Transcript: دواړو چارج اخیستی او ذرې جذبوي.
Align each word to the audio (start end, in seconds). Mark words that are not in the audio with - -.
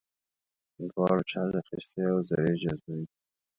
دواړو 0.89 1.21
چارج 1.31 1.53
اخیستی 1.61 2.01
او 2.11 2.17
ذرې 2.29 2.53
جذبوي. 2.61 3.05